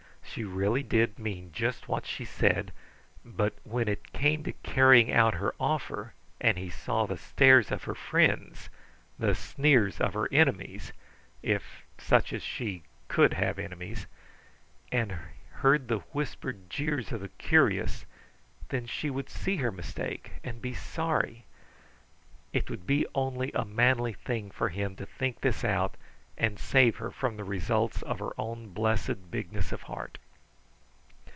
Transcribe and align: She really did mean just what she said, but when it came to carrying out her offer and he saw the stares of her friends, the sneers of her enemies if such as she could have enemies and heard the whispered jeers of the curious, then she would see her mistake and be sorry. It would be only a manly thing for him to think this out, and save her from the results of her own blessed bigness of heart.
She 0.33 0.45
really 0.45 0.81
did 0.81 1.19
mean 1.19 1.51
just 1.51 1.89
what 1.89 2.05
she 2.05 2.23
said, 2.23 2.71
but 3.25 3.53
when 3.65 3.89
it 3.89 4.13
came 4.13 4.45
to 4.45 4.53
carrying 4.63 5.11
out 5.11 5.33
her 5.33 5.53
offer 5.59 6.13
and 6.39 6.57
he 6.57 6.69
saw 6.69 7.05
the 7.05 7.17
stares 7.17 7.69
of 7.69 7.83
her 7.83 7.95
friends, 7.95 8.69
the 9.19 9.35
sneers 9.35 9.99
of 9.99 10.13
her 10.13 10.29
enemies 10.31 10.93
if 11.43 11.83
such 11.97 12.31
as 12.31 12.43
she 12.43 12.83
could 13.09 13.33
have 13.33 13.59
enemies 13.59 14.07
and 14.89 15.17
heard 15.55 15.89
the 15.89 15.99
whispered 16.13 16.69
jeers 16.69 17.11
of 17.11 17.19
the 17.19 17.27
curious, 17.27 18.05
then 18.69 18.85
she 18.85 19.09
would 19.09 19.29
see 19.29 19.57
her 19.57 19.71
mistake 19.71 20.31
and 20.45 20.61
be 20.61 20.73
sorry. 20.73 21.43
It 22.53 22.69
would 22.69 22.87
be 22.87 23.05
only 23.13 23.51
a 23.53 23.65
manly 23.65 24.13
thing 24.13 24.49
for 24.49 24.69
him 24.69 24.95
to 24.95 25.05
think 25.05 25.41
this 25.41 25.65
out, 25.65 25.95
and 26.37 26.57
save 26.57 26.95
her 26.95 27.11
from 27.11 27.37
the 27.37 27.43
results 27.43 28.01
of 28.01 28.17
her 28.17 28.31
own 28.35 28.67
blessed 28.73 29.29
bigness 29.29 29.71
of 29.71 29.83
heart. 29.83 30.17